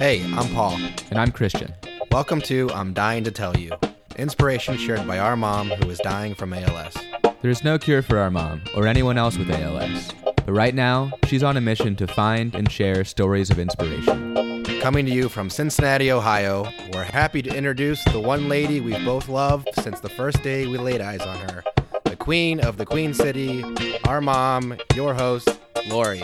[0.00, 0.78] Hey, I'm Paul.
[1.10, 1.74] And I'm Christian.
[2.10, 3.72] Welcome to I'm Dying to Tell You,
[4.16, 6.94] inspiration shared by our mom who is dying from ALS.
[7.42, 11.12] There is no cure for our mom or anyone else with ALS, but right now,
[11.26, 14.64] she's on a mission to find and share stories of inspiration.
[14.80, 19.28] Coming to you from Cincinnati, Ohio, we're happy to introduce the one lady we've both
[19.28, 21.62] loved since the first day we laid eyes on her
[22.04, 23.62] the queen of the Queen City,
[24.08, 26.22] our mom, your host, Lori.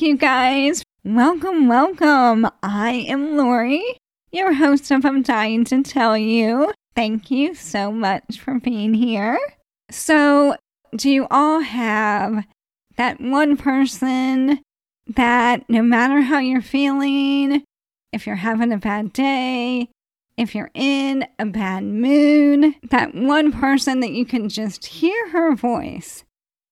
[0.00, 0.82] Thank you guys.
[1.04, 2.46] Welcome, welcome.
[2.62, 3.84] I am Lori,
[4.32, 6.72] your host of I'm Dying to Tell You.
[6.96, 9.38] Thank you so much for being here.
[9.90, 10.56] So,
[10.96, 12.46] do you all have
[12.96, 14.62] that one person
[15.06, 17.62] that no matter how you're feeling,
[18.10, 19.90] if you're having a bad day,
[20.38, 25.54] if you're in a bad mood, that one person that you can just hear her
[25.54, 26.24] voice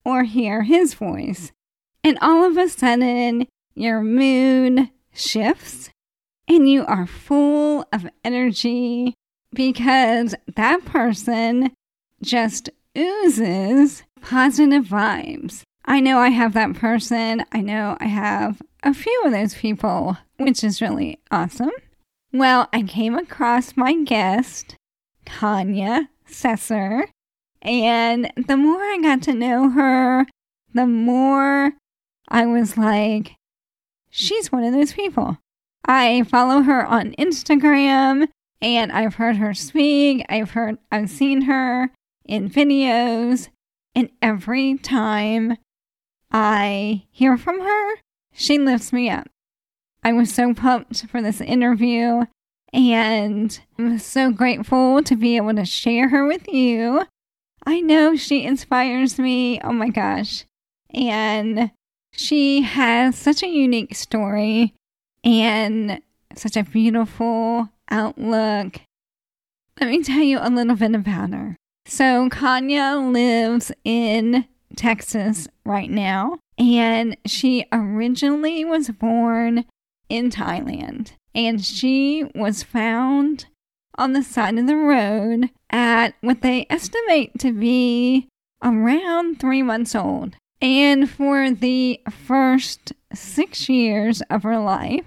[0.03, 1.51] or hear his voice
[2.03, 5.89] and all of a sudden, your mood shifts
[6.47, 9.13] and you are full of energy
[9.53, 11.71] because that person
[12.21, 15.61] just oozes positive vibes.
[15.85, 17.45] I know I have that person.
[17.51, 21.71] I know I have a few of those people, which is really awesome.
[22.31, 24.75] Well, I came across my guest,
[25.25, 27.05] Kanya Sesser,
[27.61, 30.27] and the more I got to know her,
[30.73, 31.73] the more
[32.29, 33.35] I was like,
[34.09, 35.37] she's one of those people.
[35.85, 38.27] I follow her on Instagram
[38.61, 40.25] and I've heard her speak.
[40.29, 41.89] I've heard, I've seen her
[42.25, 43.49] in videos.
[43.95, 45.57] And every time
[46.31, 47.95] I hear from her,
[48.31, 49.27] she lifts me up.
[50.03, 52.25] I was so pumped for this interview
[52.71, 57.05] and I'm so grateful to be able to share her with you.
[57.65, 59.59] I know she inspires me.
[59.61, 60.45] Oh my gosh.
[60.93, 61.71] And
[62.11, 64.73] she has such a unique story
[65.23, 66.01] and
[66.35, 68.81] such a beautiful outlook.
[69.79, 71.55] Let me tell you a little bit about her.
[71.85, 79.65] So, Kanya lives in Texas right now, and she originally was born
[80.07, 83.47] in Thailand, and she was found
[83.95, 88.27] on the side of the road at what they estimate to be
[88.63, 90.35] around three months old.
[90.61, 95.05] And for the first six years of her life,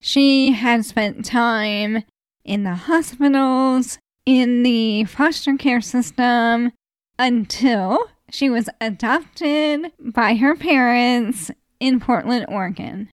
[0.00, 2.04] she had spent time
[2.44, 6.72] in the hospitals, in the foster care system,
[7.18, 13.08] until she was adopted by her parents in Portland, Oregon.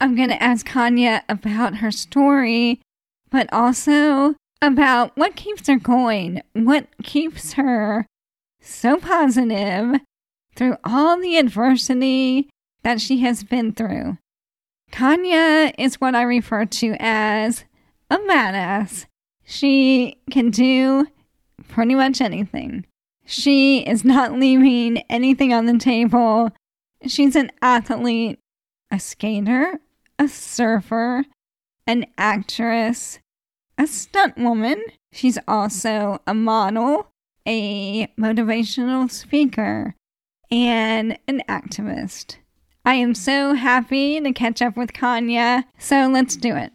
[0.00, 2.80] I'm going to ask Kanya about her story,
[3.30, 8.06] but also about what keeps her going, what keeps her
[8.60, 10.00] so positive
[10.56, 12.48] through all the adversity
[12.82, 14.18] that she has been through.
[14.90, 17.64] Kanya is what I refer to as
[18.10, 19.06] a badass.
[19.44, 21.06] She can do
[21.68, 22.86] pretty much anything.
[23.24, 26.50] She is not leaving anything on the table.
[27.06, 28.38] She's an athlete,
[28.90, 29.80] a skater,
[30.18, 31.24] a surfer,
[31.86, 33.18] an actress,
[33.76, 34.82] a stunt woman.
[35.12, 37.08] She's also a model,
[37.46, 39.94] a motivational speaker,
[40.50, 42.36] and an activist.
[42.84, 46.72] I am so happy to catch up with Kanya, so let's do it.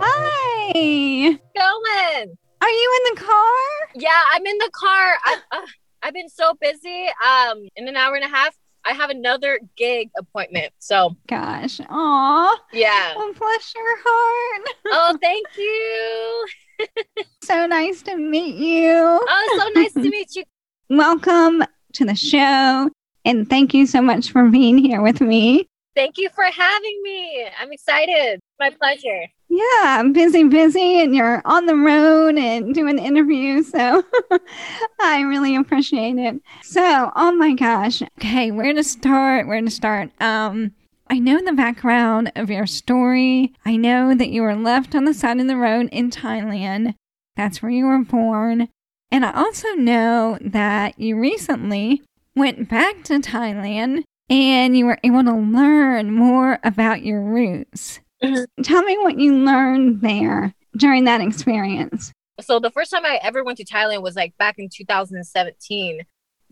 [0.00, 1.38] Hi!
[1.58, 2.36] going?
[2.60, 3.90] Are you in the car?
[3.94, 5.16] Yeah, I'm in the car.
[5.24, 5.66] I, uh,
[6.02, 7.06] I've been so busy.
[7.26, 8.54] Um, in an hour and a half,
[8.84, 10.72] I have another gig appointment.
[10.78, 13.14] So, gosh, aw, yeah.
[13.16, 14.68] Well, bless your heart.
[14.86, 16.46] oh, thank you.
[17.42, 18.90] so nice to meet you.
[18.94, 20.44] Oh, so nice to meet you.
[20.90, 21.64] Welcome
[21.94, 22.90] to the show,
[23.24, 25.68] and thank you so much for being here with me.
[25.94, 27.48] Thank you for having me.
[27.60, 28.40] I'm excited.
[28.60, 29.26] My pleasure.
[29.48, 33.70] Yeah, I'm busy, busy, and you're on the road and doing interviews.
[33.70, 34.04] So
[35.00, 36.40] I really appreciate it.
[36.62, 38.02] So, oh my gosh.
[38.18, 39.48] Okay, where to start?
[39.48, 40.10] Where to start?
[40.20, 40.72] Um,
[41.10, 43.54] I know the background of your story.
[43.64, 46.94] I know that you were left on the side of the road in Thailand.
[47.34, 48.68] That's where you were born.
[49.10, 52.02] And I also know that you recently
[52.36, 58.00] went back to Thailand and you were able to learn more about your roots.
[58.22, 58.62] Mm-hmm.
[58.62, 62.12] Tell me what you learned there during that experience.
[62.40, 66.00] So, the first time I ever went to Thailand was like back in 2017,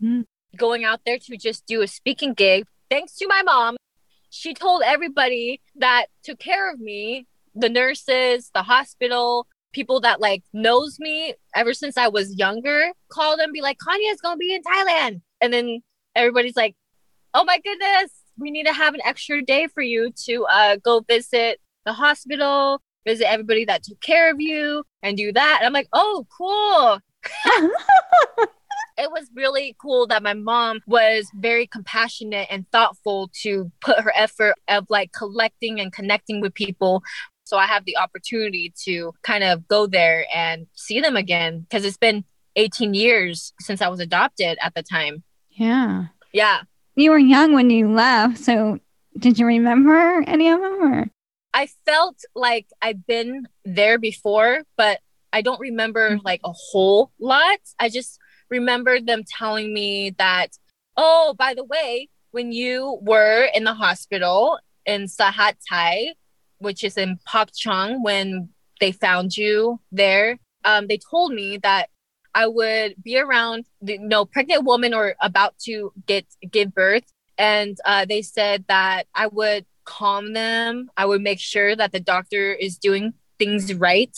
[0.03, 0.21] mm-hmm.
[0.57, 2.65] going out there to just do a speaking gig.
[2.89, 3.77] Thanks to my mom,
[4.29, 10.43] she told everybody that took care of me, the nurses, the hospital, people that like
[10.53, 14.61] knows me ever since I was younger, call them be like, Kanya's gonna be in
[14.63, 15.21] Thailand.
[15.41, 15.81] And then
[16.15, 16.75] everybody's like,
[17.33, 21.01] Oh my goodness, we need to have an extra day for you to uh go
[21.01, 25.57] visit the hospital, visit everybody that took care of you and do that.
[25.59, 26.99] And I'm like, oh cool.
[28.97, 34.11] it was really cool that my mom was very compassionate and thoughtful to put her
[34.15, 37.03] effort of like collecting and connecting with people.
[37.45, 41.85] So i have the opportunity to kind of go there and see them again because
[41.85, 42.25] it's been
[42.57, 45.23] 18 years since i was adopted at the time.
[45.51, 46.07] Yeah.
[46.33, 46.61] yeah.
[46.95, 48.79] You were young when you left, so
[49.17, 51.05] did you remember any of them or?
[51.53, 54.99] I felt like i've been there before but
[55.31, 56.25] i don't remember mm-hmm.
[56.25, 57.59] like a whole lot.
[57.79, 60.57] I just remember them telling me that,
[60.95, 66.13] oh, by the way, when you were in the hospital in Sahat Thai,
[66.59, 68.49] which is in Pak Chong, when
[68.79, 71.89] they found you there, um, they told me that
[72.33, 77.05] I would be around you know, pregnant woman or about to get give birth,
[77.37, 80.91] and uh, they said that I would calm them.
[80.97, 84.15] I would make sure that the doctor is doing things right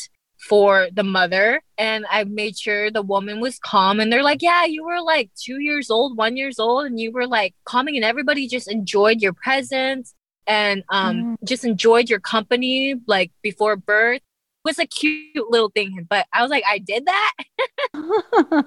[0.47, 4.63] for the mother and i made sure the woman was calm and they're like yeah
[4.65, 8.05] you were like two years old one years old and you were like calming and
[8.05, 10.13] everybody just enjoyed your presence
[10.47, 11.47] and um Mm.
[11.47, 14.23] just enjoyed your company like before birth it
[14.63, 17.33] was a cute little thing but i was like i did that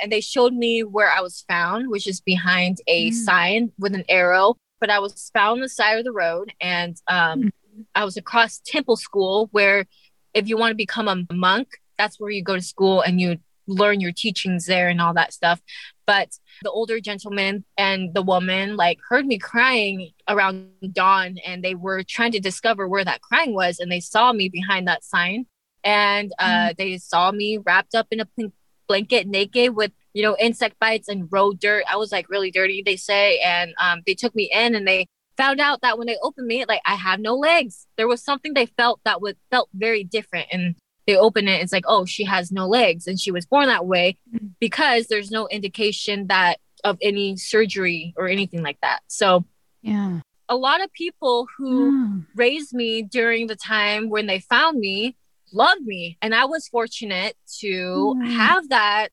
[0.00, 3.12] and they showed me where i was found which is behind a Mm.
[3.14, 6.96] sign with an arrow but i was found on the side of the road and
[7.08, 7.52] um Mm.
[7.94, 9.86] i was across temple school where
[10.34, 13.38] if you want to become a monk, that's where you go to school and you
[13.66, 15.60] learn your teachings there and all that stuff.
[16.06, 16.30] But
[16.62, 22.02] the older gentleman and the woman like heard me crying around dawn and they were
[22.02, 25.46] trying to discover where that crying was and they saw me behind that sign.
[25.82, 28.52] And uh, they saw me wrapped up in a pink
[28.86, 31.84] blanket naked with you know insect bites and road dirt.
[31.90, 33.38] I was like really dirty they say.
[33.40, 36.64] And um, they took me in and they found out that when they opened me,
[36.68, 37.86] like I have no legs.
[37.96, 40.46] There was something they felt that would felt very different.
[40.52, 40.74] And
[41.06, 43.06] they open it, it's like, oh, she has no legs.
[43.06, 44.16] And she was born that way
[44.60, 49.00] because there's no indication that of any surgery or anything like that.
[49.08, 49.44] So
[49.82, 50.20] yeah.
[50.48, 52.22] a lot of people who Oh.
[52.34, 55.16] raised me during the time when they found me
[55.52, 56.16] loved me.
[56.22, 58.26] And I was fortunate to Mm.
[58.36, 59.08] have that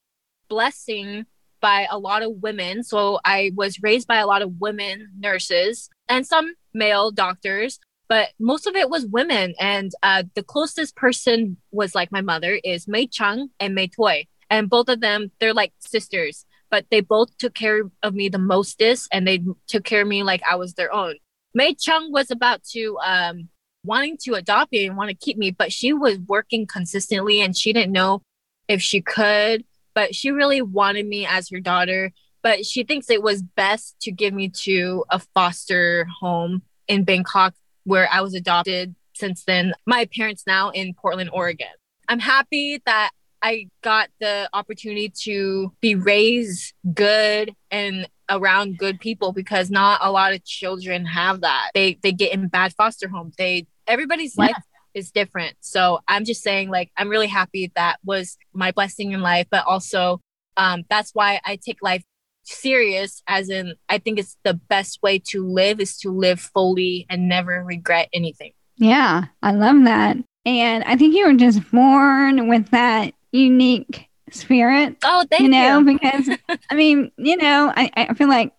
[0.50, 1.26] blessing
[1.62, 2.84] by a lot of women.
[2.84, 7.80] So I was raised by a lot of women nurses and some male doctors,
[8.10, 9.54] but most of it was women.
[9.60, 14.28] And uh, the closest person was like my mother is Mei Chung and Mei Toy.
[14.50, 18.38] And both of them, they're like sisters, but they both took care of me the
[18.38, 21.16] mostest and they took care of me like I was their own.
[21.54, 23.50] Mei Chung was about to um
[23.84, 27.56] wanting to adopt me and want to keep me, but she was working consistently and
[27.56, 28.22] she didn't know
[28.68, 32.12] if she could, but she really wanted me as her daughter.
[32.44, 37.54] But she thinks it was best to give me to a foster home in Bangkok
[37.84, 39.74] where I was adopted since then.
[39.86, 41.68] My parents now in Portland, Oregon.
[42.08, 43.12] I'm happy that
[43.44, 50.12] I got the opportunity to be raised good and around good people because not a
[50.12, 51.72] lot of children have that.
[51.74, 53.36] They they get in bad foster homes.
[53.38, 54.46] They everybody's Yeah.
[54.46, 55.56] life is different.
[55.62, 59.66] So I'm just saying like I'm really happy that was my blessing in life, but
[59.66, 60.22] also
[60.58, 62.04] um that's why I take life
[62.44, 67.06] serious as in I think it's the best way to live is to live fully
[67.10, 68.52] and never regret anything.
[68.78, 70.18] Yeah, I love that.
[70.46, 75.80] And I think you were just born with that unique spirit, Oh, thank you know,
[75.80, 75.86] you.
[76.00, 76.30] because
[76.72, 78.52] I mean, you know, I, I feel like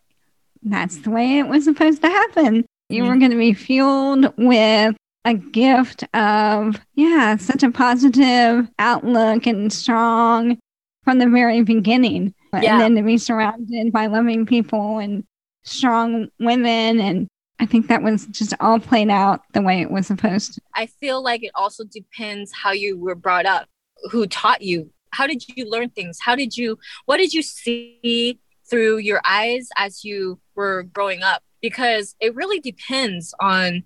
[0.63, 2.65] that's the way it was supposed to happen.
[2.89, 3.09] You Mhm.
[3.09, 9.73] were going to be fueled with a gift of, yeah, such a positive outlook and
[9.73, 10.59] strong
[11.05, 12.35] from the very beginning.
[12.53, 12.73] Yeah.
[12.73, 15.25] And then to be surrounded by loving people and
[15.63, 17.01] strong women.
[17.01, 17.29] And
[17.61, 20.61] I think that was just all played out the way it was supposed to.
[20.75, 23.69] I feel like it also depends how you were brought up,
[24.11, 24.91] who taught you.
[25.13, 26.19] How did you learn things?
[26.21, 28.39] How did you, what did you see
[28.69, 31.43] through your eyes as you were growing up?
[31.61, 33.85] Because it really depends on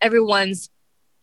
[0.00, 0.68] everyone's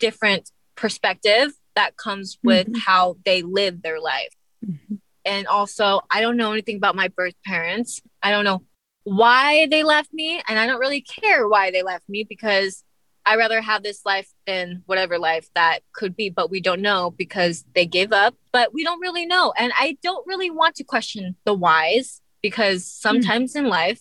[0.01, 2.79] different perspective that comes with Mhm.
[2.86, 4.34] how they live their life.
[4.65, 5.00] Mhm.
[5.24, 8.01] And also, I don't know anything about my birth parents.
[8.22, 8.63] I don't know
[9.03, 12.84] why they left me, and I don't really care why they left me because
[13.24, 17.12] I rather have this life than whatever life that could be, but we don't know
[17.12, 19.53] because they gave up, but we don't really know.
[19.58, 24.00] And I don't really want to question the whys because sometimes in life,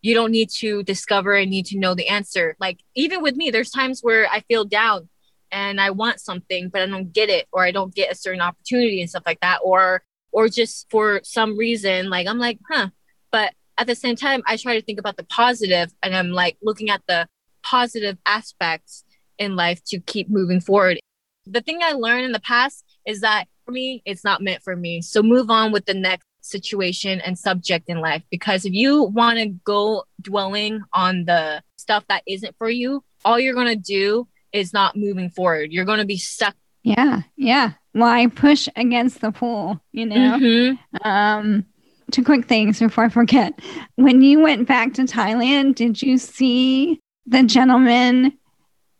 [0.00, 2.56] you don't need to discover and need to know the answer.
[2.58, 5.10] Like even with me, there's times where I feel down
[5.52, 8.40] and I want something, but I don't get it, or I don't get a certain
[8.40, 12.88] opportunity and stuff like that, or or just for some reason, like I'm like, huh.
[13.30, 16.56] But at the same time, I try to think about the positive, and I'm like
[16.62, 17.28] looking at the
[17.62, 19.04] positive aspects
[19.38, 20.98] in life to keep moving forward.
[21.46, 24.76] The thing I learned in the past is that for me, it's not meant for
[24.76, 25.02] me.
[25.02, 29.38] So move on with the next situation and subject in life because if you want
[29.38, 34.26] to go dwelling on the stuff that isn't for you, all you're going to do
[34.52, 35.72] is not moving forward.
[35.72, 36.54] You're going to be stuck.
[36.82, 37.22] Yeah.
[37.36, 37.72] Yeah.
[37.92, 40.38] Why push against the pool, you know?
[40.38, 40.78] Mhm.
[41.04, 41.66] Um,
[42.10, 43.58] two quick things before I forget.
[43.96, 48.38] When you went back to Thailand, did you see the gentleman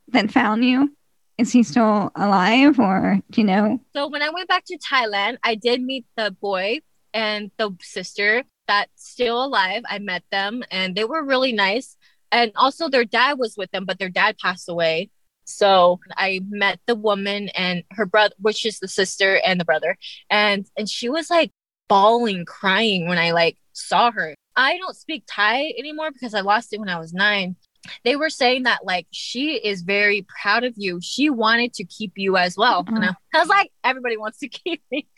[0.09, 0.95] that found you?
[1.39, 3.81] Is he still alive or do you know?
[3.97, 6.81] So when I went back to Thailand, I did meet the boy
[7.13, 9.83] and the sister that's still alive.
[9.89, 11.97] I met them and they were really nice.
[12.31, 15.11] And also their dad was with them, but their dad passed away.
[15.45, 19.97] So I met the woman and her brother, which is the sister and the brother.
[20.31, 21.51] And and she was like
[21.89, 24.35] bawling, crying when I like saw her.
[24.55, 27.57] I don't speak Thai anymore because I lost it when I was nine.
[28.05, 31.01] They were saying that like she is very proud of you.
[31.03, 32.85] She wanted to keep you as well.
[32.87, 35.09] And I, I was like, everybody wants to keep me.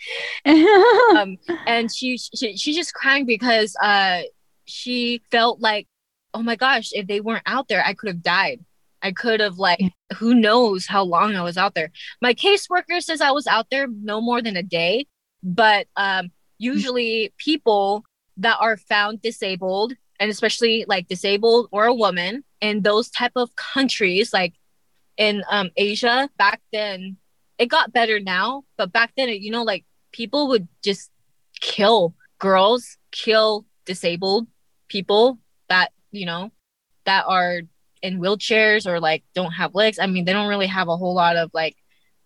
[0.47, 4.23] um, and she, she she's just crying because uh
[4.65, 5.87] she felt like
[6.33, 8.65] oh my gosh if they weren't out there i could have died
[9.05, 9.81] i could have like
[10.17, 11.91] who knows how long i was out there.
[12.21, 15.07] My caseworker says i was out there no more than a day
[15.43, 18.05] but um usually people
[18.37, 23.55] that are found disabled and especially like disabled or a woman in those type of
[23.57, 24.55] countries like
[25.17, 27.17] in um asia back then
[27.59, 29.85] it got better now but back then you know like
[30.15, 31.11] people would just
[31.61, 34.47] kill girls, kill disabled
[34.89, 36.53] people that, you know,
[37.07, 37.63] that are
[38.05, 39.99] in wheelchairs or like don't have legs.
[39.99, 41.77] I mean, they don't really have a whole lot of like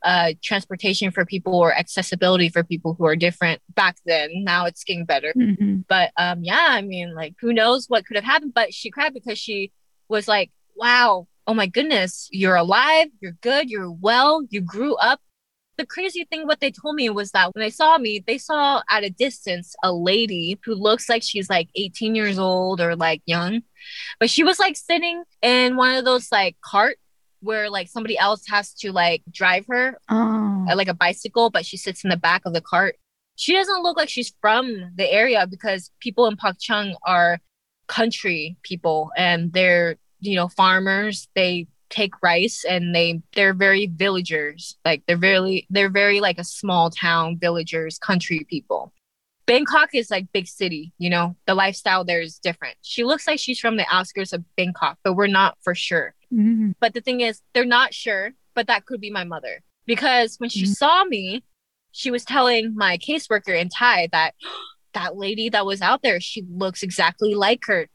[0.04, 4.28] uh transportation for people or accessibility for people who are different back then.
[4.44, 5.32] Now it's getting better.
[5.36, 5.84] Mhm.
[5.88, 9.14] But um yeah, I mean, like who knows what could have happened, but she cried
[9.14, 9.72] because she
[10.08, 15.20] was like, "Wow, oh my goodness, you're alive, you're good, you're well, you grew up
[15.78, 18.82] the crazy thing what they told me was that when they saw me they saw
[18.90, 23.22] at a distance a lady who looks like she's like 18 years old or like
[23.26, 23.62] young.
[24.20, 26.98] But she was like sitting in one of those like cart
[27.40, 30.66] where like somebody else has to like drive her Oh.
[30.68, 32.96] uh, like a bicycle but she sits in the back of the cart.
[33.36, 37.38] She doesn't look like she's from the area because people in Pak Chong are
[37.86, 41.28] country people and they're you know farmers.
[41.36, 44.76] They take rice and they they're very villagers.
[44.84, 48.92] Like they're very they're very like a small town villagers country people.
[49.46, 51.36] Bangkok is like big city you know?
[51.46, 52.76] The lifestyle there is different.
[52.82, 56.14] She looks like she's from the outskirts of bangkok but we're not for sure.
[56.32, 56.74] Mhm.
[56.78, 59.62] but the thing is they're not sure but that could be my mother.
[59.86, 60.74] Because when she Mhm.
[60.76, 61.42] saw me
[61.90, 64.34] she was telling my caseworker in thai that
[64.92, 67.88] that lady that was out there she looks exactly like her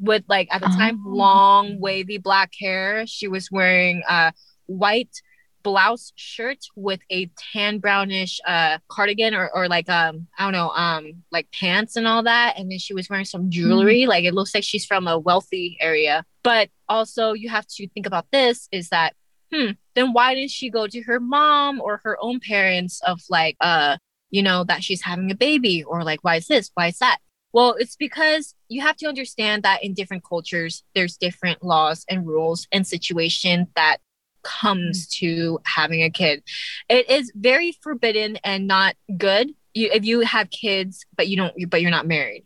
[0.00, 1.10] with like at the time Oh.
[1.10, 3.06] long wavy black hair.
[3.06, 4.32] She was wearing a
[4.66, 5.14] white
[5.62, 10.70] blouse shirt with a tan brownish uh cardigan or, or like um i don't know
[10.70, 12.54] um like pants and all that.
[12.58, 14.06] And then she was wearing some jewelry.
[14.06, 16.24] Like it looks like she's from a wealthy area.
[16.42, 19.14] But also you have to think about this is that
[19.52, 23.56] hmm then why didn't she go to her mom or her own parents of like
[23.60, 23.98] uh
[24.30, 25.82] you know that she's having a baby?
[25.84, 26.70] Or like why is this?
[26.74, 27.18] Why is that
[27.52, 32.26] well, it's because you have to understand that in different cultures, there's different laws and
[32.26, 33.98] rules and situation that
[34.42, 35.10] comes mm.
[35.18, 36.42] to having a kid.
[36.88, 39.52] It is very forbidden and not good.
[39.74, 42.44] You, if you have kids, but you don't, but you're not married,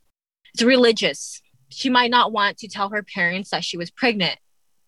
[0.53, 1.41] it's religious.
[1.69, 4.39] She might not want to tell her parents that she was pregnant,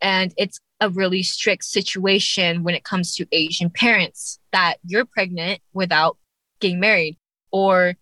[0.01, 5.61] and it's a really strict situation when it comes to Asian parents that you're pregnant
[5.73, 6.19] without
[6.61, 7.17] getting married,
[7.51, 7.95] or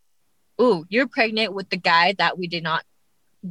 [0.61, 2.85] ooh, you're pregnant with the guy that we did not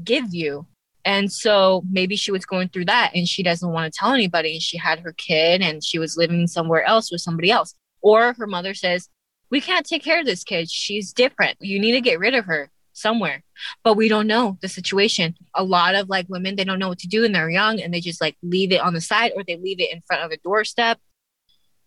[0.03, 0.67] give you.
[1.05, 4.53] And so maybe she was going through that and she doesn't want to tell anybody.
[4.53, 7.75] And she had her kid and she was living somewhere else with somebody else.
[8.01, 9.09] Or her mother says,
[9.51, 10.71] We can't take care of this kid.
[10.71, 11.57] She's different.
[11.59, 13.43] You need to get rid of her somewhere.
[13.83, 15.35] But we don't know the situation.
[15.53, 17.93] A lot of like women, they don't know what to do and they're young and
[17.93, 20.31] they just like leave it on the side or they leave it in front of
[20.31, 20.99] a doorstep.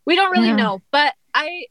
[0.04, 0.56] We don't really Yeah.
[0.56, 0.82] know.
[0.90, 1.66] But I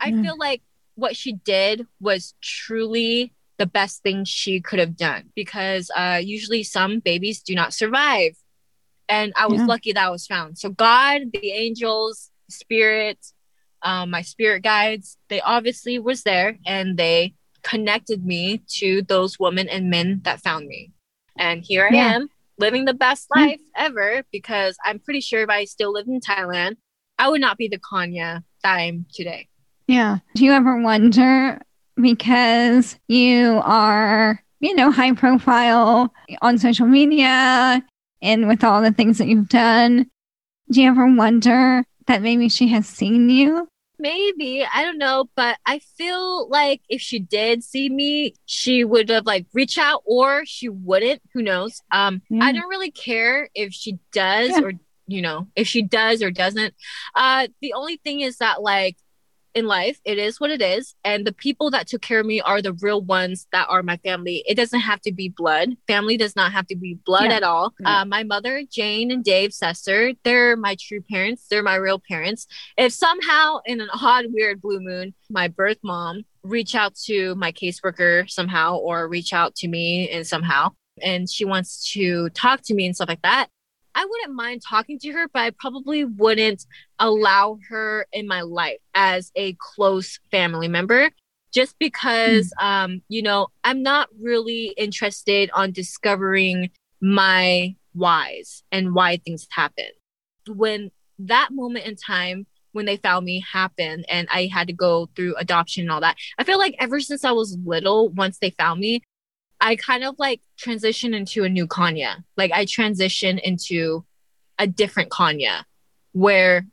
[0.00, 0.22] I Yeah.
[0.22, 0.62] feel like
[0.98, 6.62] what she did was truly the best thing she could have done because uh, usually
[6.64, 8.32] some babies do not survive.
[9.08, 9.66] And I was Yeah.
[9.66, 10.58] lucky that I was found.
[10.58, 13.18] So, God, the angels, spirit,
[13.82, 19.68] um, my spirit guides, they obviously was there and they connected me to those women
[19.68, 20.92] and men that found me.
[21.38, 22.16] And here I Yeah.
[22.16, 22.28] am
[22.58, 26.76] living the best life ever because I'm pretty sure if I still lived in Thailand,
[27.18, 29.48] I would not be the Kanya that I am today.
[29.88, 30.18] Yeah.
[30.34, 31.60] Do you ever wonder
[32.00, 37.82] because you are, you know, high profile on social media
[38.22, 40.06] and with all the things that you've done,
[40.70, 43.66] do you ever wonder that maybe she has seen you?
[44.00, 49.08] Maybe, I don't know, but I feel like if she did see me, she would
[49.08, 51.20] have like reached out or she wouldn't.
[51.34, 51.80] Who knows?
[51.90, 52.44] Um, Yeah.
[52.44, 54.60] I don't really care if she does Yeah.
[54.62, 54.72] or
[55.10, 56.74] you know, if she does or doesn't.
[57.14, 58.98] Uh the only thing is that like
[59.58, 60.94] in life, it is what it is.
[61.04, 63.98] And the people that took care of me are the real ones that are my
[63.98, 64.42] family.
[64.46, 65.76] It doesn't have to be blood.
[65.86, 67.36] Family does not have to be blood Yeah.
[67.36, 67.74] at all.
[67.80, 68.00] Yeah.
[68.00, 71.46] Uh, my mother, Jane and Dave Sesser, they're my true parents.
[71.50, 72.46] They're my real parents.
[72.76, 77.52] If somehow in an odd, weird blue moon, my birth mom reach out to my
[77.52, 80.70] caseworker somehow or reach out to me and somehow,
[81.02, 83.48] and she wants to talk to me and stuff like that,
[83.98, 86.64] I wouldn't mind talking to her, but I probably wouldn't
[87.00, 91.10] allow her in my life as a close family member
[91.52, 96.68] just because um you know i'm not really interested on discovering
[97.00, 99.86] my whys and why things happen.
[100.46, 105.08] When that moment in time when they found me happened and i had to go
[105.16, 108.50] through adoption and all that i feel like ever since i was little once they
[108.50, 109.02] found me
[109.60, 114.04] i kind of like transition into a new kanya like i transition into
[114.58, 115.64] a different kanya
[116.12, 116.66] where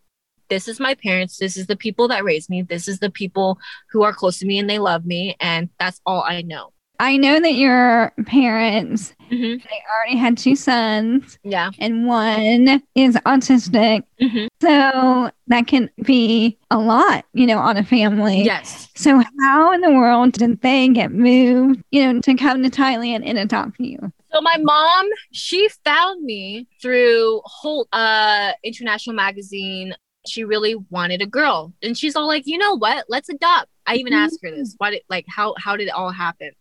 [0.49, 3.57] this is my parents this is the people that raised me this is the people
[3.91, 7.17] who are close to me and they love me and that's all i know I
[7.17, 9.61] know that your parents, Mhm.
[9.63, 14.03] they already had two sons yeah and one is autistic.
[14.21, 14.47] Mhm.
[14.61, 18.43] So that can be a lot, you know, on a family.
[18.43, 22.69] yes So how in the world did they get moved, you know, to come to
[22.69, 23.97] Thailand and adopt you?
[24.31, 29.95] So my mom, she found me through Holt uh International Magazine.
[30.27, 31.71] She really wanted a girl.
[31.83, 33.05] And she's all like, you know what?
[33.09, 33.67] Let's adopt.
[33.87, 34.73] I even asked her this.
[34.79, 36.51] Why did like how how did it all happen?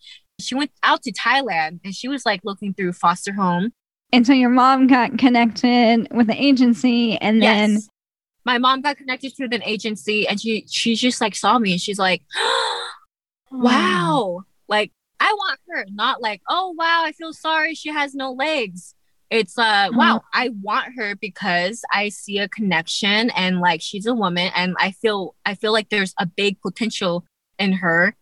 [0.40, 3.72] She went out to Thailand and she was like looking through foster home.
[4.12, 7.80] And so your mom got connected with the agency and then
[8.44, 11.80] My mom got connected through an agency and she she just like saw me and
[11.80, 12.22] she's like,
[13.50, 14.44] wow.
[14.68, 18.94] Like I want her, not like, oh wow, I feel sorry she has no legs.
[19.30, 24.14] It's uh wow, I want her because I see a connection and like she's a
[24.14, 27.24] woman and I feel I feel like there's a big potential
[27.58, 28.14] in her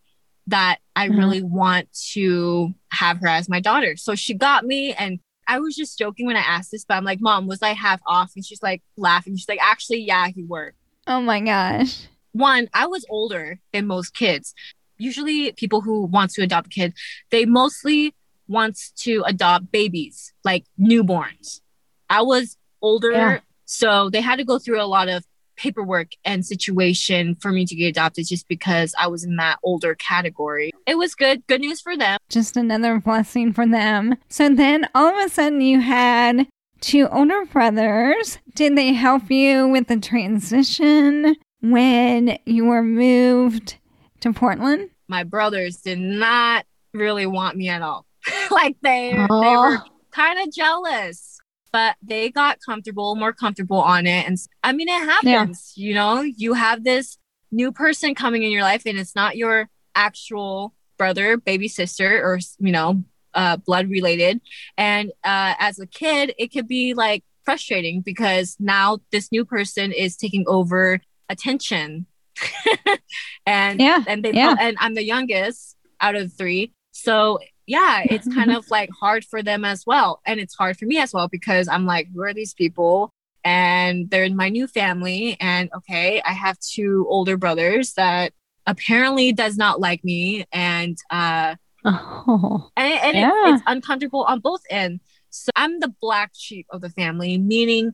[0.46, 1.18] that I Mhm.
[1.18, 3.96] really want to have her as my daughter.
[3.96, 7.05] So she got me and I was just joking when I asked this, but I'm
[7.05, 8.33] like, Mom, was I half off?
[8.37, 9.37] And she's like laughing.
[9.37, 10.74] She's like, actually, yeah, you were
[11.07, 12.07] Oh my gosh.
[12.33, 14.55] one, I was older than most kids.
[14.98, 16.94] Usually, people who want to adopt a kid,
[17.31, 18.14] they mostly
[18.46, 21.61] want to adopt babies, like newborns.
[22.09, 23.38] I was older, Yeah.
[23.64, 25.24] so they had to go through a lot of
[25.57, 29.95] paperwork and situation for me to get adopted just because I was in that older
[29.95, 30.73] category.
[30.87, 32.19] It was good, good news for them.
[32.29, 34.17] Just another blessing for them.
[34.29, 36.47] So then all of a sudden you had
[36.81, 38.38] two older brothers.
[38.55, 43.77] Did they help you with the transition when you were moved
[44.21, 44.91] to Portland?
[45.09, 48.07] My brothers did not really want me at all.
[48.51, 49.61] like they, they Oh.
[49.71, 49.79] were
[50.11, 51.32] kind of jealous,
[51.72, 54.26] but they got comfortable, more comfortable on it.
[54.26, 57.18] And I mean, it happens, you know, you have this
[57.50, 62.38] new person coming in your life and it's not your actual brother, baby sister, or,
[62.58, 63.02] you know,
[63.35, 64.40] uh, blood related.
[64.76, 69.92] And uh, as a kid, it could be like frustrating because now this new person
[69.92, 72.06] is taking over attention.
[73.46, 74.04] and Yeah.
[74.06, 74.54] and they yeah.
[74.61, 76.72] and I'm the youngest out of three.
[76.92, 80.20] So yeah, it's kind of like hard for them as well.
[80.27, 83.11] And it's hard for me as well because I'm like, who are these people?
[83.44, 85.37] And they're in my new family.
[85.40, 88.33] And okay, I have two older brothers that
[88.66, 90.44] apparently does not like me.
[90.53, 92.70] And uh Oh.
[92.77, 93.20] and, and it-
[93.55, 95.03] it's uncomfortable on both ends.
[95.31, 97.92] So I'm the black sheep of the family, meaning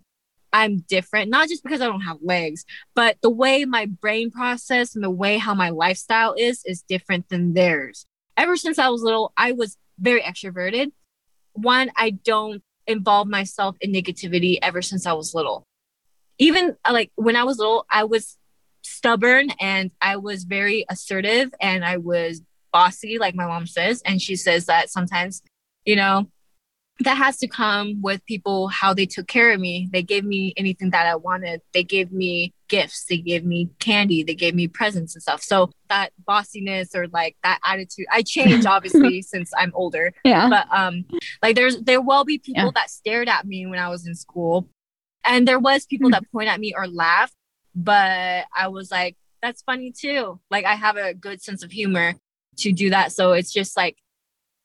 [0.53, 4.95] I'm different, not just because I don't have legs, but the way my brain process
[4.95, 8.07] and the way how my lifestyle is is different than theirs.
[8.39, 10.93] Ever since I was little, I was very extroverted.
[11.55, 15.67] One, I don't involve myself in negativity ever since I was little.
[16.39, 18.39] Even uh, like when I was little, I was
[18.83, 22.41] stubborn and I was very assertive and I was
[22.73, 24.03] bossy, like my mom says.
[24.07, 25.43] And she says that sometimes,
[25.85, 26.31] you know,
[27.05, 29.89] that has to come with people how they took care of me.
[29.93, 31.61] They gave me anything that I wanted.
[31.73, 33.05] They gave me gifts.
[33.09, 34.25] They gave me candy.
[34.25, 35.41] They gave me presents and stuff.
[35.43, 40.13] So that bossiness or like that attitude, I changed obviously since I'm older.
[40.25, 40.49] Yeah.
[40.49, 41.05] But um,
[41.43, 42.71] like there's there will be people Yeah.
[42.75, 44.69] that stared at me when I was in school,
[45.25, 46.13] and there was people Mm.
[46.15, 47.31] that point at me or laugh,
[47.75, 50.41] but I was like, that's funny too.
[50.51, 52.15] Like I have a good sense of humor
[52.59, 53.13] to do that.
[53.13, 53.97] So it's just like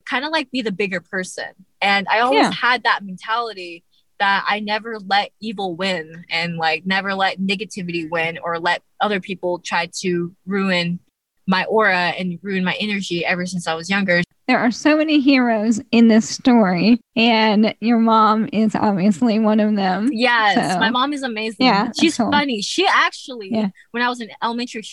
[0.05, 1.45] kind of like be the bigger person.
[1.83, 2.51] And I always Yeah.
[2.51, 3.83] had that mentality
[4.19, 9.19] that I never let evil win and like never let negativity win or let other
[9.19, 10.99] people try to ruin
[11.45, 14.21] my aura and ruin my energy ever since I was younger.
[14.47, 19.75] There are so many heroes in this story, and your mom is obviously one of
[19.75, 20.09] them.
[20.11, 21.65] Yes, So- my mom is amazing.
[21.65, 22.31] Yeah, she's cool.
[22.31, 22.61] funny.
[22.61, 23.69] She actually, Yeah.
[23.91, 24.83] when I was in elementary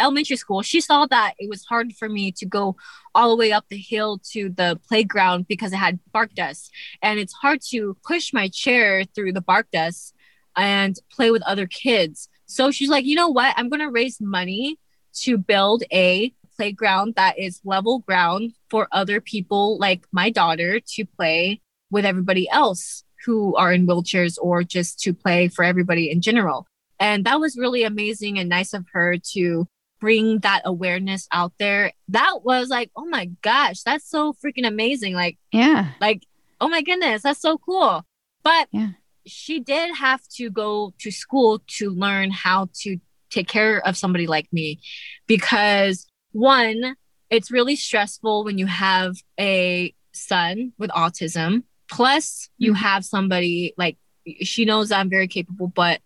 [0.00, 2.76] elementary school, she saw that it was hard for me to go
[3.18, 6.70] all the way up the hill to the playground because it had bark dust,
[7.02, 10.14] and it's hard to push my chair through the bark dust
[10.56, 12.28] and play with other kids.
[12.46, 13.54] So she's like, you know what?
[13.56, 14.78] I'm gonna raise money
[15.22, 21.04] to build a playground that is level ground for other people like my daughter to
[21.04, 26.20] play with everybody else who are in wheelchairs or just to play for everybody in
[26.20, 26.68] general.
[27.00, 29.66] And that was really amazing and nice of her to
[30.00, 31.92] bring that awareness out there.
[32.08, 35.14] That was like, oh my gosh, that's so freaking amazing.
[35.14, 35.92] Like, Yeah.
[36.00, 36.24] like,
[36.60, 38.04] oh my goodness, that's so cool.
[38.42, 38.90] But Yeah.
[39.26, 42.98] she did have to go to school to learn how to
[43.30, 44.80] take care of somebody like me
[45.26, 46.96] because one,
[47.30, 51.62] it's really stressful when you have a son with autism.
[51.90, 52.76] Plus, you Mhm.
[52.76, 53.96] have somebody like
[54.42, 56.00] she knows I'm very capable, but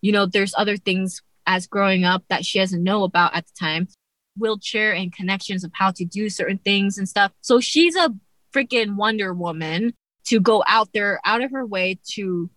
[0.00, 3.52] you know, there's other things as growing up that she doesn't know about at the
[3.58, 3.88] time
[4.36, 7.32] wheelchair and connections of how to do certain things and stuff.
[7.40, 8.14] So she's a
[8.54, 9.94] freaking Wonder Woman
[10.26, 12.48] to go out there, out of her way to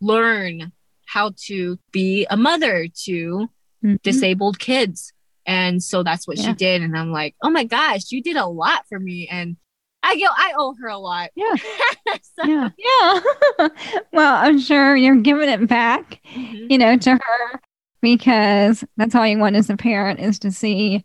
[0.00, 0.72] learn
[1.06, 3.48] how to be a mother to
[3.82, 4.02] Mhm.
[4.02, 5.12] disabled kids.
[5.46, 6.48] And so that's what Yeah.
[6.48, 6.82] she did.
[6.82, 9.26] And I'm like, oh my gosh, you did a lot for me.
[9.28, 9.56] And
[10.02, 11.30] I go, I owe her a lot.
[11.34, 11.54] Yeah.
[12.38, 12.70] So, Yeah.
[12.78, 13.68] Yeah.
[14.12, 16.70] well, I'm sure you're giving it back, mhm.
[16.70, 17.60] you know, to her
[18.02, 21.04] because that's all you want as a parent is to see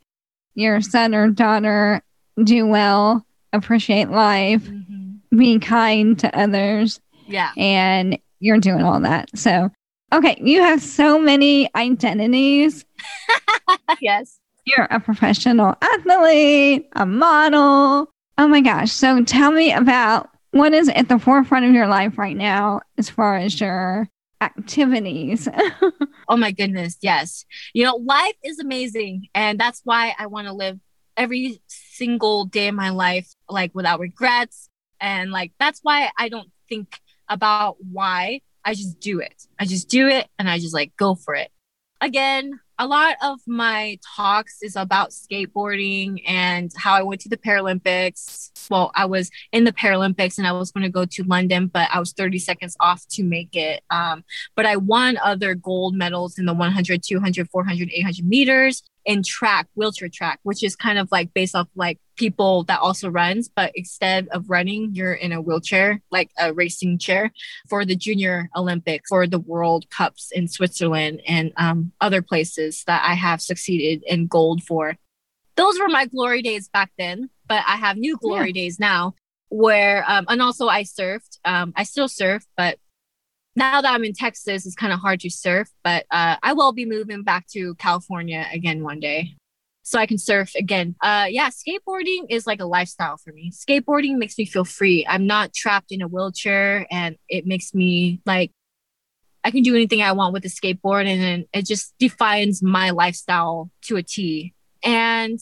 [0.55, 2.01] your son or daughter
[2.43, 5.19] do well, appreciate life, Mhm.
[5.35, 7.51] be kind to others, Yeah.
[7.55, 9.29] and you're doing all that.
[9.37, 9.69] So,
[10.13, 12.85] okay, you have so many identities.
[14.01, 14.39] yes.
[14.65, 18.09] You're a professional athlete, a model.
[18.37, 18.91] Oh my gosh.
[18.91, 23.09] So tell me about what is at the forefront of your life right now as
[23.09, 24.07] far as your
[24.41, 25.47] activities.
[26.29, 27.45] Oh my goodness, yes.
[27.73, 29.29] You know, life is amazing.
[29.33, 30.77] And that's why I want to live
[31.15, 34.69] every single day of my life like without regrets.
[34.99, 38.41] And like that's why I don't think about why.
[38.65, 39.41] I just do it.
[39.57, 41.49] I just do it and I just like go for it.
[42.01, 47.37] Again, a lot of my talks is about skateboarding and how I went to the
[47.37, 48.51] Paralympics.
[48.69, 51.89] Well, I was in the Paralympics and I was going to go to London, but
[51.91, 53.83] I was 30 seconds off to make it.
[53.89, 54.23] Um,
[54.55, 59.67] but I won other gold medals in the 100, 200, 400, 800 meters in track,
[59.73, 63.71] wheelchair track, which is kind of like based off like people that also runs, but
[63.73, 67.31] instead of running, you're in a wheelchair, like a racing chair
[67.69, 73.01] for the junior Olympics, for the World Cups in Switzerland and um, other places that
[73.05, 74.97] I have succeeded in gold for.
[75.55, 79.15] Those were my glory days back then, but I have new glory days now
[79.47, 81.39] where, um, and also I surfed.
[81.45, 82.77] Um, I still surf, but
[83.57, 86.73] now that I'm in Texas, it's kind of hard to surf, but uh, I will
[86.73, 89.35] be moving back to California again one day
[89.81, 90.95] so I can surf again.
[91.01, 93.51] Uh, yeah, skateboarding is like a lifestyle for me.
[93.51, 95.05] Skateboarding makes me feel free.
[95.09, 98.51] I'm not trapped in a wheelchair, and it makes me like
[99.43, 103.71] I can do anything I want with a skateboard, and it just defines my lifestyle
[103.83, 104.53] to a T.
[104.83, 105.39] And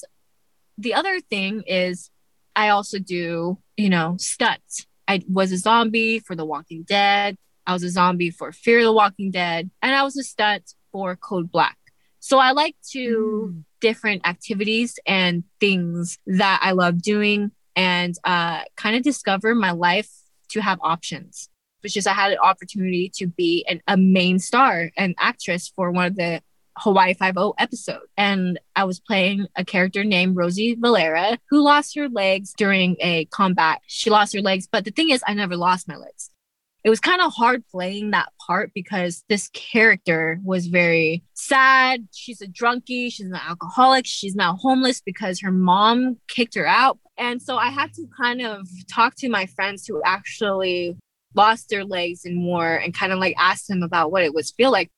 [0.77, 2.11] the other thing is,
[2.55, 4.85] I also do, you know, stunts.
[5.07, 7.35] I was a zombie for The Walking Dead.
[7.67, 11.15] I was a zombie for Fear the Walking Dead, and I was a stunt for
[11.15, 11.77] Code Black.
[12.19, 18.95] So I like to different activities and things that I love doing and uh, kind
[18.95, 20.09] of discover my life
[20.49, 21.49] to have options.
[21.81, 25.91] Which is I had an opportunity to be an, a main star, and actress for
[25.91, 26.41] one of the
[26.77, 31.95] Hawaii Five O episode, and I was playing a character named Rosie Valera who lost
[31.95, 33.81] her legs during a combat.
[33.87, 36.14] She lost her legs, but the thing is, I never lost my legs
[36.85, 42.07] it was kind of hard playing that part because this character was very sad.
[42.13, 43.11] She's a drunkie.
[43.11, 44.05] She's an alcoholic.
[44.05, 46.99] She's now homeless because her mom kicked her out.
[47.17, 50.95] And so I had to kind of talk to my friends who actually
[51.33, 54.51] lost their legs in war and kind of like ask them about what it was
[54.51, 54.89] feel like.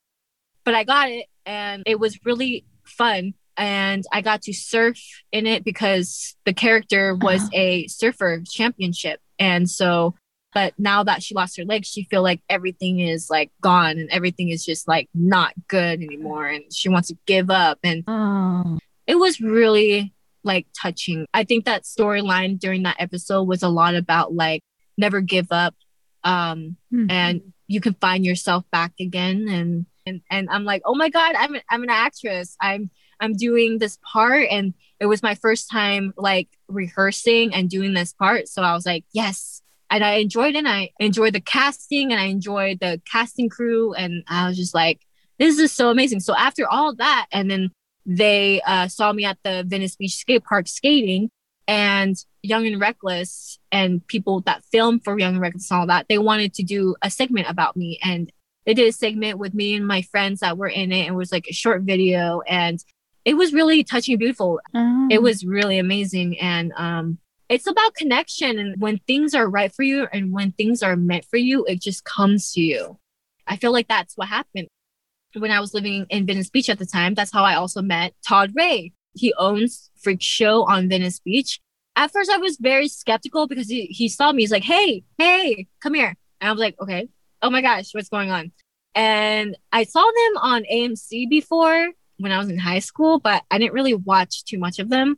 [0.65, 3.33] But I got it and it was really fun.
[3.55, 4.99] And I got to surf
[5.31, 7.49] in it because the character was Uh-huh.
[7.53, 9.19] a surfer championship.
[9.39, 10.15] And so,
[10.57, 14.09] but now that she lost her legs, she feel like everything is like gone and
[14.09, 16.47] everything is just like not good anymore.
[16.47, 17.77] And she wants to give up.
[17.83, 18.79] And Oh.
[19.05, 21.27] it was really like touching.
[21.31, 24.61] I think that storyline during that episode was a lot about like
[24.97, 25.75] never give up.
[26.23, 27.11] Um, Mhm.
[27.11, 31.35] and you can find yourself back again and and and I'm like, "Oh my god,
[31.35, 32.55] I'm an, I'm an actress.
[32.61, 32.89] I'm
[33.19, 38.13] I'm doing this part and it was my first time like rehearsing and doing this
[38.13, 38.47] part.
[38.47, 40.59] So I was like, "Yes." And I enjoyed it.
[40.59, 44.73] And I enjoyed the casting and I enjoyed the casting crew and I was just
[44.73, 45.01] like,
[45.39, 47.71] "This is so amazing." So after all that and then
[48.05, 51.29] they uh, saw me at the Venice Beach skate park skating
[51.67, 56.07] and Young and Reckless and people that film for Young and Reckless and all that,
[56.07, 57.99] they wanted to do a segment about me.
[58.01, 58.31] And
[58.65, 61.01] they did a segment with me and my friends that were in it.
[61.01, 62.83] And it was like a short video and
[63.25, 64.61] it was really touching and beautiful.
[64.73, 65.07] Oh.
[65.11, 66.39] It was really amazing.
[66.39, 67.17] And um,
[67.49, 68.59] it's about connection.
[68.59, 71.81] And when things are right for you and when things are meant for you, it
[71.81, 72.99] just comes to you.
[73.45, 74.67] I feel like that's what happened
[75.35, 77.13] when I was living in Venice Beach at the time.
[77.13, 78.93] That's how I also met Todd Ray.
[79.13, 81.59] He owns Freak Show on Venice Beach.
[81.95, 84.43] At first, I was very skeptical because he, he saw me.
[84.43, 86.15] He's like, hey, hey, come here.
[86.41, 87.09] And I was like, okay,
[87.41, 88.51] oh my gosh, what's going on?
[88.93, 93.57] And I saw them on AMC before when I was in high school, but I
[93.57, 95.17] didn't really watch too much of them.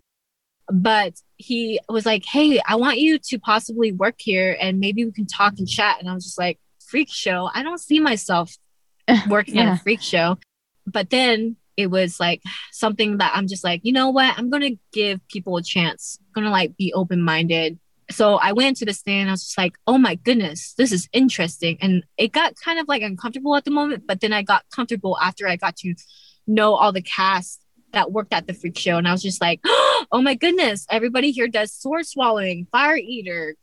[0.72, 5.12] But he was like, hey, I want you to possibly work here and maybe we
[5.12, 5.98] can talk and chat.
[6.00, 7.50] And I was just like, freak show.
[7.54, 8.56] I don't see myself
[9.30, 9.72] working Yeah.
[9.72, 10.38] at a freak show.
[10.86, 14.38] But then it was like something that I'm just like, you know what?
[14.38, 16.20] I'm gonna give people a chance.
[16.36, 17.80] I'm gonna like be open minded.
[18.12, 19.30] So I went to the stand.
[19.30, 21.78] I was just like, oh my goodness, this is interesting.
[21.80, 25.18] And it got kind of like uncomfortable at the moment, but then I got comfortable
[25.22, 25.94] after I got to
[26.48, 27.62] know all the cast
[27.94, 28.98] that worked at the freak show.
[28.98, 33.56] And I was just like, oh my goodness, everybody here does sword swallowing, fire eater,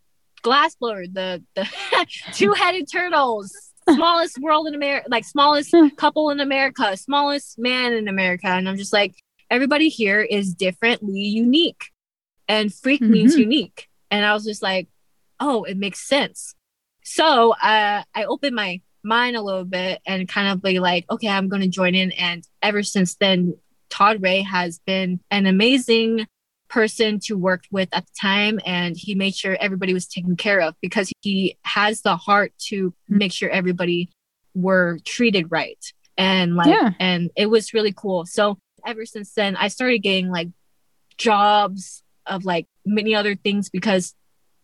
[0.43, 1.69] glass blower, the the
[2.33, 3.53] two headed turtles,
[3.91, 8.47] smallest world in America, like smallest couple in America, smallest man in America.
[8.49, 9.15] And I'm just like,
[9.51, 11.85] everybody here is differently unique.
[12.49, 13.41] And freak means Mhm.
[13.41, 13.89] unique.
[14.11, 14.89] And I was just like,
[15.41, 16.55] oh, it makes sense.
[17.03, 21.29] So uh, I opened my mind a little bit and kind of be like, okay,
[21.29, 22.13] I'm going to join in.
[22.13, 23.55] And ever since then,
[23.91, 26.27] Todd Ray has been an amazing
[26.69, 30.61] person to work with at the time and he made sure everybody was taken care
[30.61, 33.19] of because he has the heart to mm-hmm.
[33.19, 34.11] make sure everybody
[34.55, 35.79] were treated right.
[36.19, 36.91] And like Yeah.
[36.99, 38.27] and it was really cool.
[38.27, 40.49] So ever since then i started getting like
[41.19, 44.15] jobs of like many other things because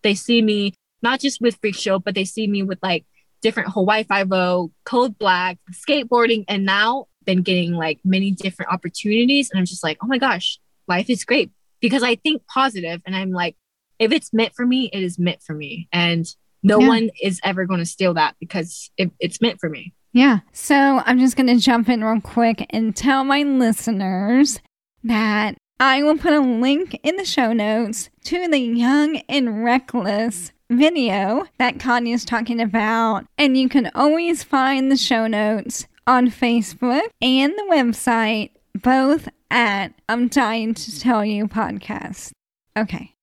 [0.03, 3.05] they see me not just with freak show but they see me with like
[3.43, 9.59] different hawaii Five-0 code black skateboarding and now been getting like many different opportunities and
[9.59, 10.59] i'm just like oh my gosh
[10.89, 13.57] life is great because i think positive and i'm like
[13.99, 16.27] if it's meant for me it is meant for me and
[16.63, 16.89] no Yeah.
[16.89, 20.41] one is ever going to steal that because it, it's meant for me Yeah.
[20.53, 24.61] So I'm just going to jump in real quick and tell my listeners
[25.05, 30.53] that I will put a link in the show notes to the Young and Reckless
[30.71, 33.25] video that Kanya's talking about.
[33.39, 39.93] And you can always find the show notes on Facebook and the website, both at
[40.09, 42.33] I'm Dying to Tell You podcast.
[42.77, 43.15] Okay.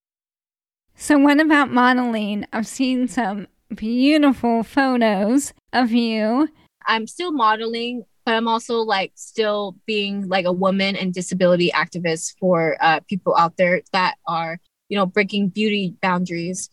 [0.96, 2.46] So, what about modeling?
[2.52, 6.50] I've seen some beautiful photos of you.
[6.86, 12.36] I'm still modeling, but I'm also like still being like a woman and disability activist
[12.40, 16.70] for uh, people out there that are, you know, breaking beauty boundaries.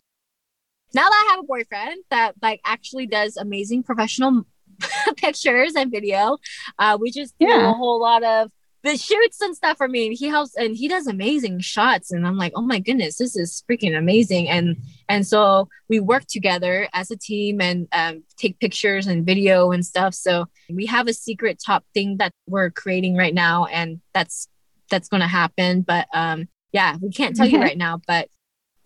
[0.94, 4.46] Now that I have a boyfriend that like actually does amazing professional
[5.16, 6.38] pictures and video,
[6.78, 7.70] uh, we just do Yeah.
[7.70, 8.50] a whole lot of
[8.82, 10.06] the shoots and stuff for me.
[10.06, 12.12] And he helps and he does amazing shots.
[12.12, 14.48] And I'm like, oh my goodness, this is freaking amazing.
[14.48, 14.76] And
[15.08, 19.84] and so we work together as a team and um, take pictures and video and
[19.84, 20.14] stuff.
[20.14, 24.46] So we have a secret top thing that we're creating right now, and that's
[24.88, 25.80] that's going to happen.
[25.82, 28.00] But um, yeah, we can't tell you right now.
[28.06, 28.28] But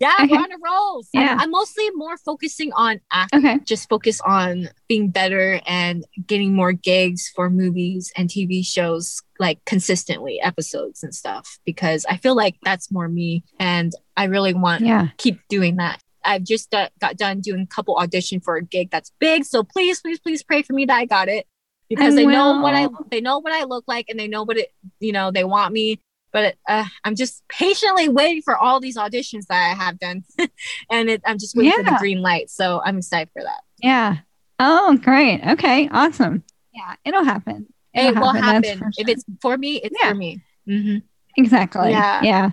[0.01, 0.33] yeah, Okay.
[0.33, 1.03] we're on a roll.
[1.13, 1.37] Yeah.
[1.39, 3.59] I'm mostly more focusing on acting Okay.
[3.63, 9.63] just focus on being better and getting more gigs for movies and TV shows like
[9.65, 14.81] consistently episodes and stuff because I feel like that's more me and I really want
[14.83, 15.09] Yeah.
[15.17, 16.01] keep doing that.
[16.25, 19.63] I've just uh, got done doing a couple audition for a gig that's big, so
[19.63, 21.47] please, please, please pray for me that I got it
[21.89, 24.43] because I they know what I they know what I look like and they know
[24.43, 25.99] what it you know they want me
[26.33, 30.23] but uh, I'm just patiently waiting for all these auditions that I have done,
[30.89, 32.49] and it, I'm just waiting for the green light.
[32.49, 33.61] So I'm excited for that.
[33.79, 34.17] Yeah.
[34.59, 35.41] Oh, great.
[35.45, 35.89] Okay.
[35.89, 36.43] Awesome.
[36.73, 36.95] Yeah.
[37.05, 37.67] It'll happen.
[37.93, 38.79] It'll it will that's happen.
[38.79, 40.09] for If it's for me, it's Yeah.
[40.09, 40.41] for me.
[40.67, 40.97] hmm
[41.37, 41.91] Exactly.
[41.91, 42.21] Yeah.
[42.23, 42.49] Yeah.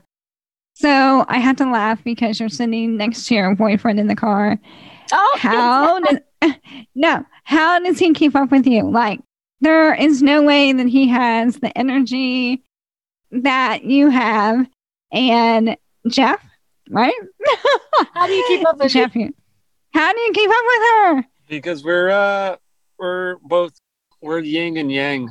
[0.74, 4.58] So I had to laugh because you're sitting next to your boyfriend in the car.
[5.12, 5.98] Oh, How
[6.42, 6.54] does,
[6.94, 8.88] no, how does he keep up with you?
[8.88, 9.20] Like,
[9.60, 12.62] there is no way that he has the energy
[13.32, 14.66] that you have.
[15.12, 15.76] And
[16.08, 16.44] Jeff,
[16.90, 17.14] right?
[18.14, 19.34] How do you keep up with Jeff, you-
[19.94, 21.24] how do you keep up with her?
[21.48, 22.56] because we're uh
[22.98, 23.72] we're both
[24.20, 25.30] we're yin and yang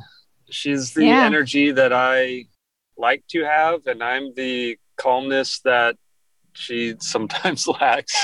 [0.50, 1.24] she's the Yeah.
[1.24, 2.44] energy that i
[2.96, 5.94] like to have and i'm the calmness that
[6.54, 8.16] she sometimes lacks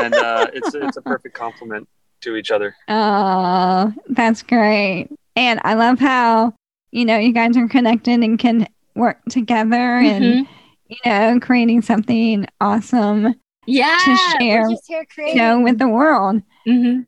[0.00, 1.86] and uh it's it's a perfect complement
[2.22, 5.08] to each other Oh, that's great.
[5.36, 6.54] And I love how,
[6.90, 10.48] you know, you guys are connected and can work together and, Mhm.
[10.88, 13.34] you know, creating something awesome,
[13.66, 16.42] Yeah, to share, we're just here you know, with the world.
[16.66, 17.00] hmm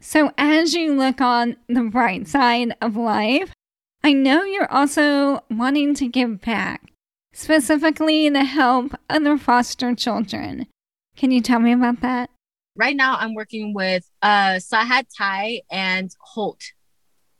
[0.00, 3.52] So, as you look on the bright side of life,
[4.02, 6.90] I know you're also wanting to give back,
[7.34, 10.66] specifically to help other foster children.
[11.16, 12.30] Can you tell me about that?
[12.76, 16.62] Right now, I'm working with uh, Sahat Thai and Holt.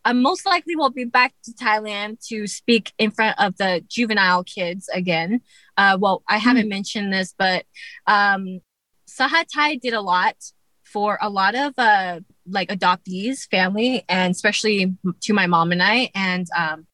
[0.05, 4.45] I most likely will be back to Thailand to speak in front of the juvenile
[4.45, 5.43] kids again.
[5.77, 7.65] Uh, well, I haven't mentioned this, but
[8.07, 8.61] um,
[9.07, 10.37] Sahathai did a lot
[10.85, 16.11] for a lot of uh, like adoptees, family, and especially to my mom and I.
[16.15, 16.87] And um,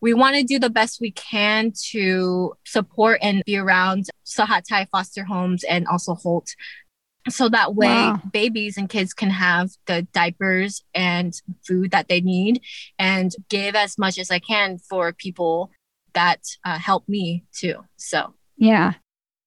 [0.00, 5.24] we want to do the best we can to support and be around Sahathai foster
[5.24, 6.54] homes and also Holt.
[7.28, 8.20] So that way, Wow.
[8.32, 11.34] babies and kids can have the diapers and
[11.66, 12.62] food that they need
[12.98, 15.70] and give as much as I can for people
[16.14, 17.84] that uh, help me too.
[17.96, 18.94] So, Yeah,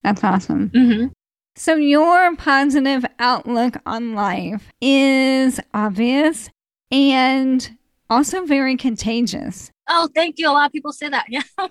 [0.03, 0.69] that's awesome.
[0.69, 1.11] mhm.
[1.55, 6.49] So, your positive outlook on life is obvious
[6.91, 7.77] and
[8.09, 9.71] also very contagious.
[9.89, 10.47] oh, thank you.
[10.49, 11.25] A lot of people say that.
[11.29, 11.41] Yeah.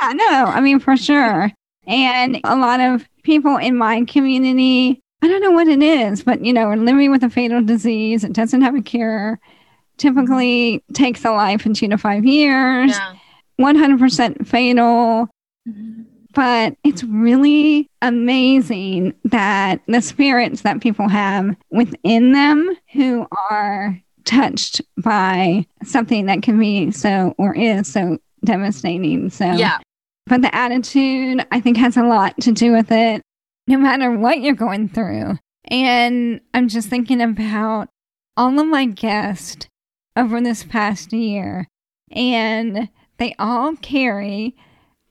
[0.00, 1.50] Yeah, no, I mean, for sure.
[1.86, 6.44] And a lot of people in my community, I don't know what it is, but
[6.44, 8.24] you know, are living with a fatal disease.
[8.24, 9.38] It doesn't have a cure.
[9.98, 13.14] Typically takes a life in two to five years, yeah.
[13.60, 15.28] 100% fatal.
[15.68, 16.06] Mhm.
[16.34, 24.80] But it's really amazing that the spirits that people have within them who are touched
[24.96, 29.28] by something that can be so or is so devastating.
[29.28, 29.78] So, Yeah.
[30.26, 33.22] But the attitude, I think, has a lot to do with it,
[33.66, 35.38] no matter what you're going through.
[35.64, 37.88] And I'm just thinking about
[38.36, 39.68] all of my guests
[40.16, 41.68] over this past year,
[42.10, 44.56] and they all carry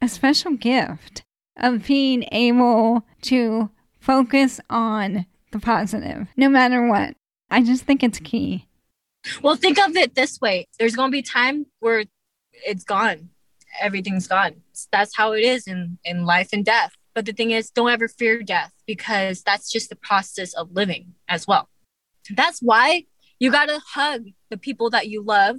[0.02, 1.24] a special gift
[1.58, 3.70] of being able to
[4.00, 7.16] focus on the positive, no matter what.
[7.50, 8.68] I just think it's key.
[9.42, 12.06] Well, think of it this way there's going to be time where
[12.66, 13.30] it's gone.
[13.80, 14.62] Everything's gone.
[14.92, 16.92] That's how it is in, in life and death.
[17.14, 21.14] But the thing is, don't ever fear death because that's just the process of living
[21.28, 21.70] as well.
[22.30, 23.06] That's why
[23.40, 25.58] you got to hug the people that you love.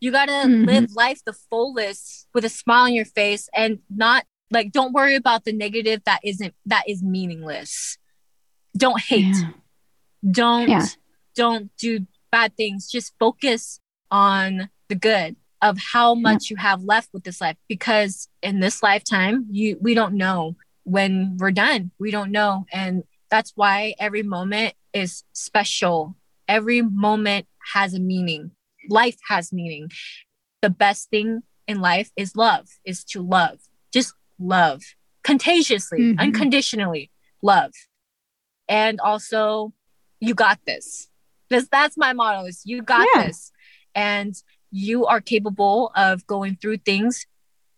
[0.00, 0.66] You got to Mhm.
[0.66, 5.14] live life the fullest with a smile on your face and not like, don't worry
[5.14, 7.98] about the negative that isn't, that is meaningless.
[8.76, 9.50] Don't hate Yeah.
[10.30, 10.86] don't Yeah.
[11.34, 13.78] don't do bad things just focus
[14.10, 18.82] on the good of how much you have left with this life because in this
[18.82, 21.90] lifetime you we don't know when we're done.
[21.98, 22.64] We don't know.
[22.72, 26.16] And that's why every moment is special.
[26.48, 28.52] Every moment has a meaning.
[28.88, 29.90] Life has meaning.
[30.62, 33.58] The best thing in life is love is to love.
[33.92, 34.80] Just love.
[35.24, 36.18] Contagiously Mhm.
[36.18, 37.10] unconditionally
[37.42, 37.72] love.
[38.68, 39.74] And also
[40.20, 41.08] you got this.
[41.50, 43.26] This that's my motto is you got Yeah.
[43.26, 43.52] this.
[43.94, 44.34] And
[44.70, 47.26] you are capable of going through things.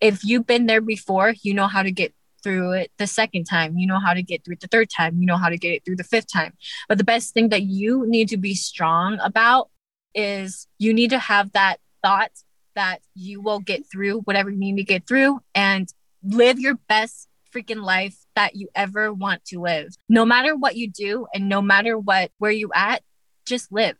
[0.01, 3.77] If you've been there before you know how to get through it the second time.
[3.77, 5.19] You know how to get through it the third time.
[5.19, 6.55] You know how to get it through the fifth time.
[6.89, 9.71] But the best thing that you need to be strong about
[10.15, 12.33] is you need to have that thought
[12.75, 15.93] that you will get through whatever you need to get through and
[16.23, 19.95] live your best freaking life that you ever want to live.
[20.09, 23.03] No matter what you do and no matter what where you at
[23.45, 23.97] just live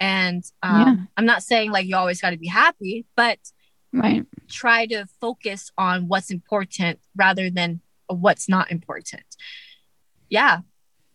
[0.00, 0.96] and um, Yeah.
[1.16, 3.38] i'm not saying like you always got to be happy but
[3.92, 4.24] Right.
[4.48, 9.24] try to focus on what's important rather than what's not important
[10.28, 10.58] yeah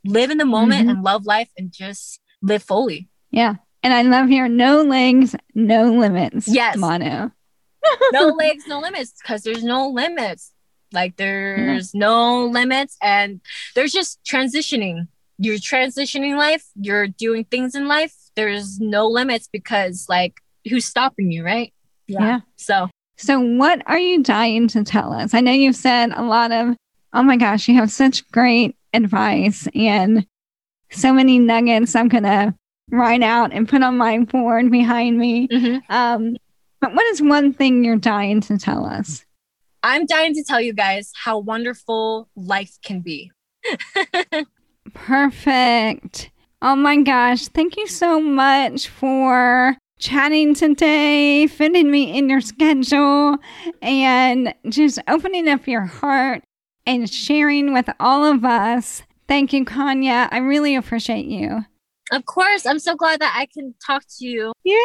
[0.06, 0.92] live in the moment Mhm.
[0.92, 3.56] and love life and just live fully Yeah.
[3.86, 6.78] And I love your no legs, no limits Yes.
[6.78, 7.32] motto.
[8.14, 10.52] no legs, no limits, because there's no limits.
[10.94, 13.42] Like there's no limits, and
[13.76, 15.08] there's just transitioning.
[15.38, 16.64] You're transitioning life.
[16.80, 18.16] You're doing things in life.
[18.36, 20.36] There's no limits because like
[20.70, 21.74] who's stopping you, right?
[22.08, 22.42] Yeah.
[22.56, 25.34] So So, what are you dying to tell us?
[25.34, 26.76] I know you've said a lot of,
[27.14, 30.26] oh my gosh, you have such great advice and
[30.92, 32.54] so many nuggets I'm going to
[32.92, 35.48] write out and put on my board behind me.
[35.48, 35.82] mhm.
[35.90, 36.38] Um,
[36.82, 39.24] but what is one thing you're dying to tell us?
[39.84, 43.32] I'm dying to tell you guys how wonderful life can be.
[44.94, 46.30] Perfect.
[46.66, 47.48] Oh my gosh.
[47.50, 53.36] Thank you so much for chatting today, fitting me in your schedule,
[53.82, 56.42] and just opening up your heart
[56.86, 59.04] and sharing with all of us.
[59.28, 60.30] Thank you, Kanya.
[60.32, 61.66] I really appreciate you.
[62.12, 64.76] Of course, I'm so glad that I can talk to you Yeah.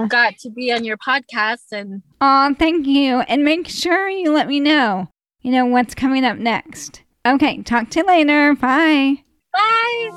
[0.00, 1.72] and got to be on your podcast.
[1.72, 3.20] And Oh, thank you.
[3.20, 5.08] And make sure you let me know,
[5.42, 7.02] you know, what's coming up next.
[7.26, 7.62] Okay.
[7.62, 8.54] Talk to you later.
[8.54, 9.24] Bye.
[9.52, 10.10] Bye.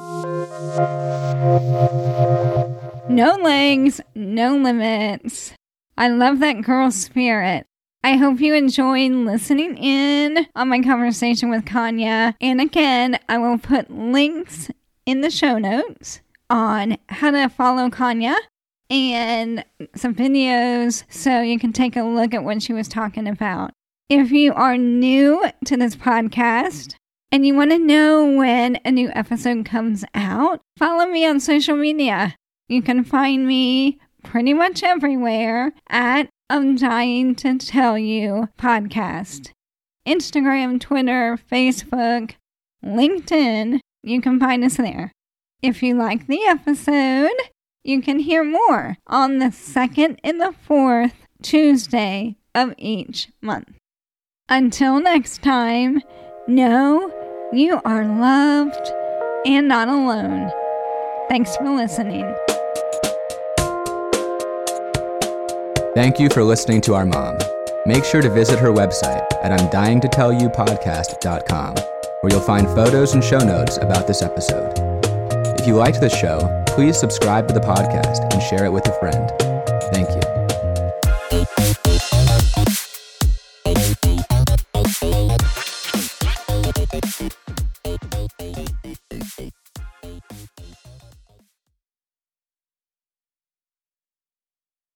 [3.09, 5.53] No legs, no limits.
[5.97, 7.65] I love that girl spirit.
[8.03, 12.36] I hope you enjoyed listening in on my conversation with Kanya.
[12.39, 14.69] And again, I will put links
[15.05, 18.36] in the show notes on how to follow Kanya
[18.89, 19.65] and
[19.95, 23.71] some videos so you can take a look at what she was talking about.
[24.09, 26.95] If you are new to this podcast
[27.36, 31.75] and you want to know when a new episode comes out, follow me on social
[31.75, 32.33] media.
[32.69, 39.51] You can find me pretty much everywhere at I'm Dying to Tell You podcast.
[40.07, 42.36] Instagram, Twitter, Facebook,
[42.81, 43.81] LinkedIn.
[44.01, 45.11] You can find us there.
[45.61, 47.36] If you like the episode,
[47.83, 53.75] you can hear more on the second and the fourth Tuesday of each month.
[54.47, 56.01] Until next time,
[56.47, 58.91] know you are loved
[59.45, 60.51] and not alone.
[61.29, 62.25] Thanks for listening.
[65.93, 67.37] Thank you for listening to our mom.
[67.85, 73.77] Make sure to visit her website at I'mDyingToTellYouPodcast.com, where you'll find photos and show notes
[73.77, 74.73] about this episode.
[75.59, 78.99] If you liked the show, please subscribe to the podcast and share it with a
[78.99, 79.31] friend.
[79.93, 80.24] Thank you.